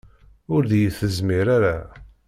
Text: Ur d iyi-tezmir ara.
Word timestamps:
Ur 0.53 0.61
d 0.69 0.71
iyi-tezmir 0.77 1.45
ara. 1.55 1.77